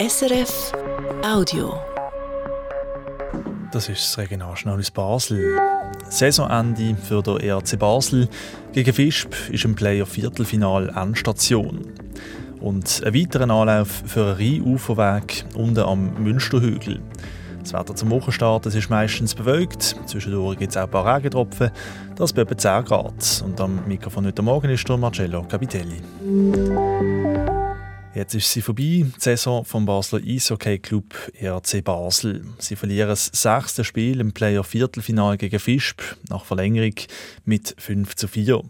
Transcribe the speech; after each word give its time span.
SRF 0.00 0.72
Audio. 1.22 1.74
Das 3.70 3.86
ist 3.90 4.02
das 4.02 4.16
Regionaljournal 4.16 4.78
aus 4.78 4.90
Basel. 4.90 5.60
Saisonende 6.08 6.96
für 6.96 7.22
den 7.22 7.36
ERC 7.36 7.78
Basel 7.78 8.26
gegen 8.72 8.94
Fisp 8.94 9.34
ist 9.50 9.66
im 9.66 9.74
Player-Viertelfinal 9.74 10.88
Endstation. 10.96 11.92
Und 12.60 13.02
ein 13.04 13.14
weiterer 13.14 13.50
Anlauf 13.50 14.02
für 14.06 14.38
einen 14.38 14.62
Rheinuferweg 14.62 15.44
unten 15.54 15.80
am 15.80 16.14
Münsterhügel. 16.14 17.02
Das 17.60 17.74
Wetter 17.74 17.94
zum 17.94 18.08
Wochenstart 18.08 18.64
es 18.64 18.74
ist 18.74 18.88
meistens 18.88 19.34
bewölkt. 19.34 19.96
Zwischendurch 20.06 20.58
gibt 20.58 20.70
es 20.70 20.78
auch 20.78 20.84
ein 20.84 20.90
paar 20.90 21.14
Regentropfen. 21.14 21.72
Das 22.16 22.32
bei 22.32 22.40
etwa 22.40 22.56
10 22.56 22.84
Grad. 22.86 23.42
Und 23.44 23.60
am 23.60 23.86
Mikrofon 23.86 24.24
heute 24.24 24.40
Morgen 24.40 24.70
ist 24.70 24.88
der 24.88 24.96
Marcello 24.96 25.42
Capitelli. 25.42 26.00
Jetzt 28.20 28.34
ist 28.34 28.52
sie 28.52 28.60
vorbei, 28.60 28.82
die 28.82 29.12
Saison 29.16 29.64
vom 29.64 29.86
Basler 29.86 30.20
Eishockey 30.22 30.78
Club 30.78 31.14
ERC 31.40 31.82
Basel. 31.82 32.44
Sie 32.58 32.76
verlieren 32.76 33.08
das 33.08 33.30
sechste 33.32 33.82
Spiel 33.82 34.20
im 34.20 34.34
Player-Viertelfinal 34.34 35.38
gegen 35.38 35.58
Fisp 35.58 36.02
nach 36.28 36.44
Verlängerung 36.44 36.96
mit 37.46 37.74
5 37.78 38.14
zu 38.16 38.28
4. 38.28 38.62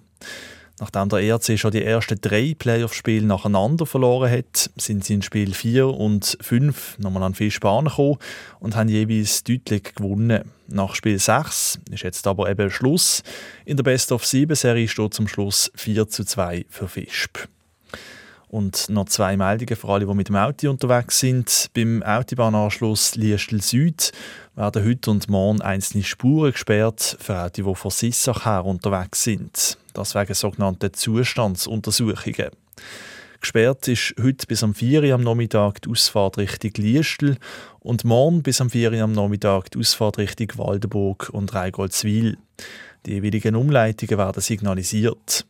Nachdem 0.79 1.09
der 1.09 1.23
ERC 1.23 1.59
schon 1.59 1.73
die 1.73 1.83
ersten 1.83 2.21
drei 2.21 2.55
Playoff-Spiele 2.57 3.27
nacheinander 3.27 3.87
verloren 3.87 4.31
hat, 4.31 4.71
sind 4.77 5.05
sie 5.05 5.15
in 5.15 5.23
Spiel 5.23 5.53
4 5.53 5.89
und 5.89 6.39
5 6.41 7.01
nochmal 7.01 7.25
an 7.25 7.35
Fisp 7.35 7.63
gekommen 7.63 8.19
und 8.61 8.77
haben 8.77 8.89
jeweils 8.89 9.43
deutlich 9.43 9.97
gewonnen. 9.97 10.45
Nach 10.69 10.95
Spiel 10.95 11.19
6 11.19 11.81
ist 11.91 12.05
jetzt 12.05 12.29
aber 12.29 12.49
eben 12.49 12.71
Schluss. 12.71 13.25
In 13.65 13.77
der 13.77 13.83
Best-of-7-Serie 13.83 14.87
steht 14.87 15.13
zum 15.13 15.27
Schluss 15.27 15.73
4 15.75 16.07
zu 16.07 16.25
2 16.25 16.67
für 16.69 16.87
Fisp. 16.87 17.49
Und 18.51 18.89
noch 18.89 19.05
zwei 19.05 19.37
Meldungen 19.37 19.77
für 19.77 19.89
alle, 19.89 20.07
die 20.07 20.15
mit 20.15 20.29
dem 20.29 20.35
Auto 20.35 20.69
unterwegs 20.69 21.21
sind. 21.21 21.71
Beim 21.73 22.03
Autobahnanschluss 22.03 23.15
Liestel 23.15 23.63
Süd 23.63 24.11
werden 24.57 24.85
heute 24.85 25.13
und 25.13 25.29
morgen 25.29 25.63
einzelne 25.63 26.03
Spuren 26.03 26.51
gesperrt 26.51 27.17
für 27.21 27.45
Autos, 27.45 27.65
die 27.65 27.75
von 27.77 27.91
Sissach 27.93 28.45
her 28.47 28.65
unterwegs 28.65 29.23
sind. 29.23 29.79
Das 29.95 30.17
wegen 30.17 30.35
sogenannten 30.35 30.93
Zustandsuntersuchungen. 30.93 32.51
Gesperrt 33.41 33.87
ist 33.87 34.15
heute 34.21 34.49
bis 34.49 34.65
am 34.65 34.75
4 34.75 35.05
Uhr 35.05 35.15
am 35.15 35.23
Nachmittag 35.23 35.83
die 35.83 35.91
Ausfahrt 35.91 36.37
Richtung 36.37 36.73
Liestel 36.77 37.37
und 37.79 38.05
morgen 38.05 38.43
bis 38.43 38.61
am 38.61 38.69
4 38.69 38.93
Uhr 38.93 39.01
am 39.01 39.13
Nachmittag 39.13 39.71
die 39.71 39.79
Ausfahrt 39.79 40.19
Richtung 40.19 40.49
Waldenburg 40.57 41.31
und 41.33 41.55
Reigoldswil. 41.55 42.37
Die 43.07 43.13
jeweiligen 43.13 43.55
Umleitungen 43.55 44.19
werden 44.19 44.43
signalisiert. 44.43 45.47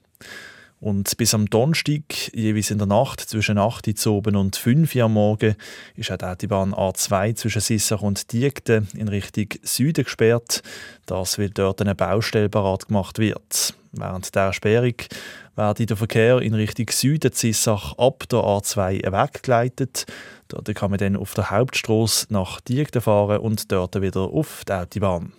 Und 0.81 1.15
bis 1.19 1.35
am 1.35 1.45
Donnerstag, 1.45 2.35
jeweils 2.35 2.71
in 2.71 2.79
der 2.79 2.87
Nacht 2.87 3.21
zwischen 3.21 3.59
8 3.59 3.87
Uhr 4.07 4.27
und 4.35 4.57
5 4.57 4.95
Uhr 4.95 5.03
am 5.03 5.13
Morgen, 5.13 5.55
ist 5.95 6.11
auch 6.11 6.35
die 6.37 6.47
Bahn 6.47 6.73
A2 6.73 7.35
zwischen 7.35 7.61
Sissach 7.61 8.01
und 8.01 8.33
Diegden 8.33 8.89
in 8.97 9.09
Richtung 9.09 9.49
Süden 9.63 10.05
gesperrt. 10.05 10.63
Das, 11.05 11.39
weil 11.39 11.51
dort 11.51 11.83
eine 11.83 11.95
Baustelle 11.95 12.49
parat 12.49 12.89
gemacht 12.89 13.19
wird. 13.19 13.75
Während 13.93 14.35
der 14.35 14.55
Sperrung 14.55 14.95
wird 15.55 15.91
der 15.91 15.97
Verkehr 15.97 16.39
in 16.39 16.55
Richtung 16.55 16.87
Süden 16.89 17.33
Sissach 17.33 17.93
ab 17.99 18.25
der 18.31 18.39
A2 18.39 19.03
weggeleitet. 19.13 20.07
Dort 20.49 20.75
kann 20.75 20.91
man 20.91 20.99
dann 20.99 21.17
auf 21.17 21.35
der 21.35 21.51
Hauptstrasse 21.51 22.27
nach 22.31 22.59
Diegden 22.63 23.03
fahren 23.03 23.41
und 23.41 23.71
dort 23.71 24.01
wieder 24.01 24.23
auf 24.23 24.63
die 24.67 24.73
Autobahn 24.73 25.33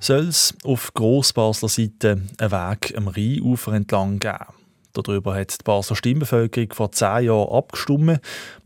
soll 0.00 0.28
es 0.28 0.54
auf 0.64 0.92
Grossbasler 0.94 1.68
Seite 1.68 2.22
einen 2.38 2.50
Weg 2.50 2.96
am 2.96 3.08
Rheinufer 3.08 3.74
entlang 3.74 4.18
geben. 4.18 4.46
Darüber 4.92 5.34
hat 5.34 5.52
die 5.52 5.64
Basler 5.64 5.94
Stimmbevölkerung 5.94 6.72
vor 6.72 6.90
zehn 6.90 7.26
Jahren 7.26 7.52
abgestimmt 7.52 8.20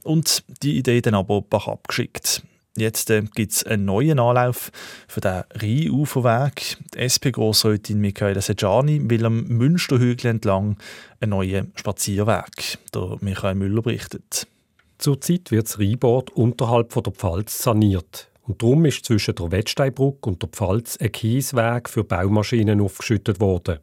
und 0.05 0.43
die 0.63 0.79
Idee 0.79 1.03
dann 1.03 1.15
aber 1.15 1.45
abgeschickt. 1.51 2.43
Jetzt 2.77 3.11
äh, 3.11 3.23
gibt 3.23 3.53
es 3.53 3.65
einen 3.65 3.85
neuen 3.85 4.19
Anlauf 4.19 4.73
für 5.07 5.21
den 5.21 5.45
Rheinuferweg. 5.55 6.77
Die 6.95 6.99
SP-Grossrätin 6.99 8.01
Michaela 8.01 8.41
Sejani 8.41 9.01
will 9.09 9.25
am 9.27 9.45
Münsterhügel 9.45 10.31
entlang 10.31 10.77
einen 11.21 11.31
neuen 11.31 11.73
Spazierweg. 11.77 12.79
Der 12.93 13.17
Michael 13.21 13.55
Müller 13.55 13.83
berichtet. 13.83 14.49
Zurzeit 14.99 15.53
wird 15.53 15.67
das 15.69 15.79
Rheinbad 15.79 16.31
unterhalb 16.31 16.93
von 16.93 17.05
der 17.05 17.13
Pfalz 17.13 17.63
saniert. 17.63 18.29
Und 18.47 18.63
darum 18.63 18.85
ist 18.85 19.05
zwischen 19.05 19.35
der 19.35 19.51
Wettsteinbrücke 19.51 20.29
und 20.29 20.43
der 20.43 20.51
Pfalz 20.51 20.99
ein 21.01 21.13
Kiesweg 21.13 21.89
für 21.89 22.05
Baumaschinen 22.05 22.81
aufgeschüttet 22.81 23.41
worden. 23.41 23.79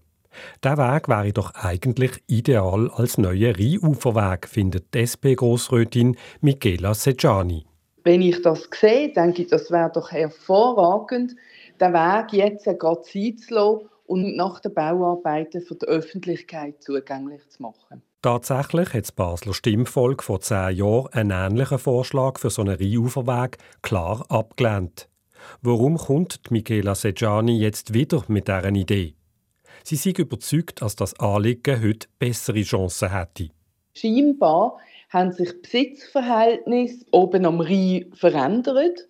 Der 0.63 0.77
Weg 0.77 1.09
wäre 1.09 1.33
doch 1.33 1.53
eigentlich 1.55 2.23
ideal 2.27 2.89
als 2.91 3.17
neuer 3.17 3.57
Rheinuferweg, 3.57 4.47
findet 4.47 4.93
die 4.93 4.99
SP-Grossrätin 5.03 6.15
Michela 6.39 6.93
Sejani. 6.93 7.65
Wenn 8.03 8.21
ich 8.21 8.41
das 8.41 8.67
sehe, 8.73 9.11
denke 9.13 9.43
ich, 9.43 9.49
das 9.49 9.71
wäre 9.71 9.91
doch 9.93 10.11
hervorragend, 10.11 11.35
den 11.79 11.93
Weg 11.93 12.33
jetzt 12.33 12.65
gerade 12.65 13.01
sein 13.03 13.37
zu 13.37 13.53
lassen 13.53 13.89
und 14.05 14.35
nach 14.35 14.59
den 14.59 14.73
Bauarbeiten 14.73 15.61
für 15.61 15.75
die 15.75 15.85
Öffentlichkeit 15.85 16.81
zugänglich 16.81 17.47
zu 17.49 17.61
machen. 17.61 18.01
Tatsächlich 18.23 18.93
hat 18.93 19.05
das 19.05 19.11
Basler 19.11 19.55
Stimmvolk 19.55 20.21
vor 20.21 20.41
zehn 20.41 20.75
Jahren 20.75 21.11
einen 21.11 21.31
ähnlichen 21.31 21.79
Vorschlag 21.79 22.37
für 22.37 22.51
so 22.51 22.61
einen 22.61 22.75
Rheinuferweg 22.75 23.57
klar 23.81 24.23
abgelehnt. 24.29 25.09
Warum 25.63 25.97
kommt 25.97 26.41
die 26.47 26.53
Michela 26.53 26.93
Sejani 26.93 27.57
jetzt 27.57 27.95
wieder 27.95 28.23
mit 28.27 28.47
dieser 28.47 28.69
Idee? 28.69 29.15
Sie 29.83 29.95
sind 29.95 30.19
überzeugt, 30.19 30.83
dass 30.83 30.95
das 30.95 31.19
Anliegen 31.19 31.81
heute 31.81 32.07
bessere 32.19 32.61
Chancen 32.61 33.09
hätte. 33.09 33.49
Scheinbar 33.95 34.77
haben 35.09 35.31
sich 35.31 35.59
Besitzverhältnisse 35.59 37.07
oben 37.11 37.45
am 37.47 37.59
Rhein 37.59 38.05
verändert. 38.13 39.07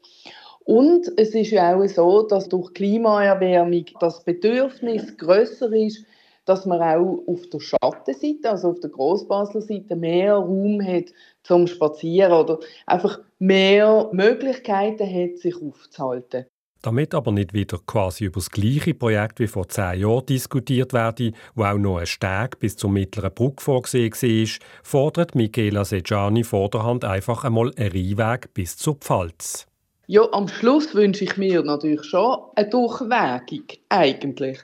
Und 0.63 1.11
es 1.17 1.35
ist 1.35 1.51
ja 1.51 1.75
auch 1.75 1.85
so, 1.85 2.21
dass 2.21 2.47
durch 2.47 2.73
Klimaerwärmung 2.73 3.87
das 3.99 4.23
Bedürfnis 4.23 5.17
größer 5.17 5.73
ist, 5.73 6.05
dass 6.45 6.65
man 6.65 6.81
auch 6.81 7.23
auf 7.27 7.47
der 7.49 7.59
Schattenseite, 7.59 8.49
also 8.49 8.69
auf 8.69 8.79
der 8.79 8.89
Grossbasler 8.89 9.61
Seite, 9.61 9.95
mehr 9.95 10.35
Raum 10.35 10.81
hat 10.85 11.05
zum 11.43 11.67
Spazieren 11.67 12.33
oder 12.33 12.59
einfach 12.85 13.19
mehr 13.39 14.09
Möglichkeiten 14.11 15.07
hat, 15.07 15.37
sich 15.37 15.55
aufzuhalten. 15.55 16.45
Damit 16.83 17.13
aber 17.13 17.31
nicht 17.31 17.53
wieder 17.53 17.77
quasi 17.85 18.25
über 18.25 18.39
das 18.39 18.49
gleiche 18.49 18.95
Projekt 18.95 19.39
wie 19.39 19.45
vor 19.45 19.69
zehn 19.69 19.99
Jahren 19.99 20.25
diskutiert 20.25 20.93
werde, 20.93 21.31
wo 21.53 21.63
auch 21.63 21.77
noch 21.77 21.97
ein 21.97 22.07
Steg 22.07 22.57
bis 22.59 22.75
zur 22.75 22.89
mittleren 22.89 23.33
Brücke 23.33 23.63
vorgesehen 23.63 24.11
war, 24.11 24.47
fordert 24.81 25.35
Michela 25.35 25.85
Sejani 25.85 26.43
vorderhand 26.43 27.05
einfach 27.05 27.43
einmal 27.43 27.71
einen 27.75 27.91
Rheinweg 27.91 28.51
bis 28.55 28.77
zur 28.77 28.95
Pfalz. 28.95 29.67
Ja, 30.07 30.27
am 30.31 30.47
Schluss 30.47 30.95
wünsche 30.95 31.23
ich 31.23 31.37
mir 31.37 31.61
natürlich 31.61 32.03
schon 32.03 32.39
eine 32.55 32.67
Durchwägung, 32.67 33.77
eigentlich. 33.89 34.59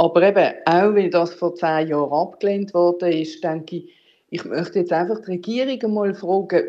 Aber 0.00 0.22
eben, 0.22 0.54
auch 0.64 0.94
weil 0.94 1.10
das 1.10 1.34
vor 1.34 1.54
zehn 1.56 1.88
Jahren 1.88 2.10
abgelehnt 2.10 2.72
worden 2.72 3.12
ist, 3.12 3.44
denke 3.44 3.76
ich, 3.76 3.90
ich 4.30 4.46
möchte 4.46 4.78
jetzt 4.78 4.94
einfach 4.94 5.20
die 5.20 5.32
Regierung 5.32 5.92
mal 5.92 6.14
fragen, 6.14 6.62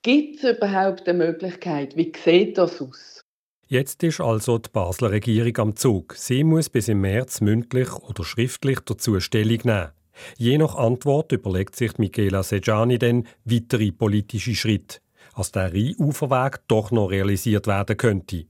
gibt 0.00 0.42
es 0.42 0.56
überhaupt 0.56 1.06
eine 1.06 1.18
Möglichkeit? 1.18 1.94
Wie 1.94 2.10
sieht 2.24 2.56
das 2.56 2.80
aus? 2.80 3.20
Jetzt 3.66 4.02
ist 4.02 4.22
also 4.22 4.56
die 4.56 4.70
Basler 4.72 5.10
Regierung 5.10 5.58
am 5.58 5.76
Zug. 5.76 6.14
Sie 6.14 6.42
muss 6.42 6.70
bis 6.70 6.88
im 6.88 7.02
März 7.02 7.42
mündlich 7.42 7.92
oder 7.92 8.24
schriftlich 8.24 8.80
dazu 8.80 9.20
Stellung 9.20 9.60
nehmen. 9.64 9.90
Je 10.38 10.56
nach 10.56 10.74
Antwort 10.74 11.32
überlegt 11.32 11.76
sich 11.76 11.98
Michela 11.98 12.42
Sejani 12.42 12.98
dann 12.98 13.26
weitere 13.44 13.92
politische 13.92 14.54
Schritte, 14.54 15.00
als 15.34 15.52
der 15.52 15.74
Rheinuferweg 15.74 16.60
doch 16.66 16.90
noch 16.92 17.10
realisiert 17.10 17.66
werden 17.66 17.98
könnte. 17.98 18.46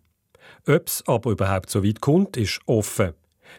Ob 0.69 0.87
es 0.87 1.03
aber 1.09 1.33
überhaupt 1.33 1.69
so 1.69 1.83
weit 1.83 2.01
kommt, 2.01 2.37
ist 2.37 2.61
offen. 2.67 3.15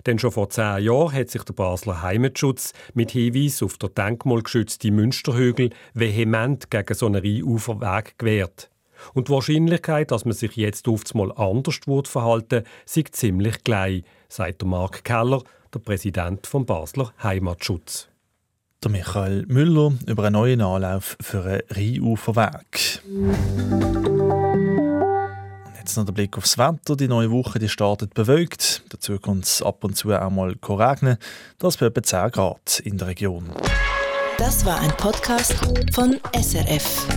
Denn 0.05 0.19
schon 0.19 0.31
vor 0.31 0.49
zehn 0.49 0.83
Jahren 0.83 1.13
hat 1.13 1.29
sich 1.29 1.43
der 1.43 1.53
Basler 1.53 2.01
Heimatschutz 2.01 2.73
mit 2.93 3.11
Hinweis 3.11 3.61
auf 3.63 3.77
den 3.77 3.93
denkmalgeschützten 3.93 4.95
Münsterhügel 4.95 5.71
vehement 5.93 6.69
gegen 6.71 6.93
so 6.93 7.05
einen 7.05 7.21
Rheinuferweg 7.23 8.17
gewehrt. 8.17 8.69
Und 9.13 9.27
die 9.27 9.31
Wahrscheinlichkeit, 9.31 10.11
dass 10.11 10.25
man 10.25 10.33
sich 10.33 10.55
jetzt 10.55 10.87
oftmals 10.87 11.35
anders 11.37 11.79
verhalten 12.09 12.63
sei 12.85 13.03
ziemlich 13.11 13.63
gleich, 13.63 14.03
sagt 14.27 14.63
Mark 14.63 15.03
Keller, 15.03 15.41
der 15.73 15.79
Präsident 15.79 16.47
vom 16.47 16.65
Basler 16.65 17.13
Heimatschutz. 17.23 18.07
Der 18.83 18.91
Michael 18.91 19.45
Müller 19.47 19.93
über 20.07 20.23
einen 20.23 20.33
neuen 20.33 20.61
Anlauf 20.61 21.17
für 21.21 21.43
einen 21.43 21.61
Rheinuferweg. 21.69 23.01
Jetzt 25.81 25.97
noch 25.97 26.05
der 26.05 26.13
Blick 26.13 26.37
aufs 26.37 26.59
Wetter. 26.59 26.95
Die 26.95 27.07
neue 27.07 27.31
Woche 27.31 27.57
die 27.57 27.67
startet 27.67 28.13
bewölkt. 28.13 28.83
Dazu 28.89 29.17
kommt 29.17 29.45
es 29.45 29.63
ab 29.63 29.83
und 29.83 29.97
zu 29.97 30.13
auch 30.13 30.29
mal 30.29 30.55
regnen. 30.63 31.17
Das 31.57 31.77
bei 31.77 31.87
etwa 31.87 32.03
10 32.03 32.29
Grad 32.29 32.79
in 32.81 32.99
der 32.99 33.07
Region. 33.07 33.49
Das 34.37 34.63
war 34.63 34.79
ein 34.79 34.91
Podcast 34.91 35.55
von 35.91 36.19
SRF. 36.39 37.07